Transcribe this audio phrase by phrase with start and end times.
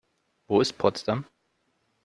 [0.47, 1.27] Wo ist Potsdam?